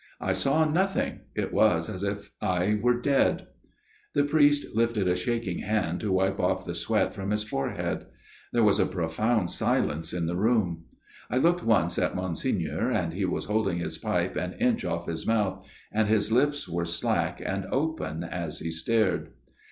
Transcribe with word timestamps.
I 0.19 0.31
saw 0.31 0.65
nothing 0.65 1.19
it 1.35 1.53
was 1.53 1.87
as 1.87 2.03
if 2.03 2.31
I 2.41 2.79
were 2.81 2.99
dead." 2.99 3.45
The 4.15 4.23
priest 4.23 4.75
lifted 4.75 5.07
a 5.07 5.15
shaking 5.15 5.59
hand 5.59 5.99
to 5.99 6.11
wipe 6.11 6.39
off 6.39 6.65
the 6.65 6.73
sweat 6.73 7.13
from 7.13 7.29
his 7.29 7.43
forehead. 7.43 8.07
There 8.51 8.63
was 8.63 8.79
a 8.79 8.87
profound 8.87 9.51
silence 9.51 10.11
in 10.11 10.25
the 10.25 10.35
room. 10.35 10.85
I 11.29 11.37
looked 11.37 11.63
once 11.63 11.99
at 11.99 12.15
Monsignor 12.15 12.89
and 12.89 13.13
he 13.13 13.25
was 13.25 13.45
holding 13.45 13.77
his 13.77 13.99
pipe 13.99 14.35
an 14.35 14.53
inch 14.53 14.83
off 14.83 15.05
his 15.05 15.27
mouth, 15.27 15.67
and 15.91 16.07
his 16.07 16.31
lips 16.31 16.67
were 16.67 16.85
slack 16.85 17.39
and 17.39 17.67
open 17.67 18.23
as 18.23 18.57
he 18.57 18.71
stared. 18.71 19.29